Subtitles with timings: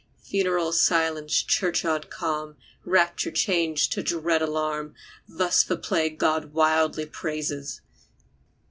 [0.23, 4.95] Funeral silence churchyard calm, Rapture change to dread alarm.
[5.29, 7.81] Thus the plague God wildly praises!